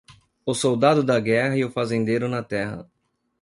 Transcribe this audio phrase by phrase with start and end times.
[0.47, 2.89] O soldado da guerra e o fazendeiro na terra.